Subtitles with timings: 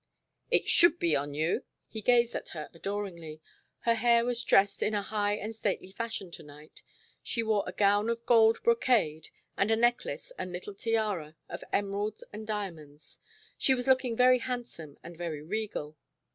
[0.49, 3.39] "It should be on you!" He gazed at her adoringly.
[3.81, 6.81] Her hair was dressed in a high and stately fashion to night.
[7.21, 12.23] She wore a gown of gold brocade and a necklace and little tiara of emeralds
[12.33, 13.19] and diamonds;
[13.59, 15.95] she was looking very handsome and very regal.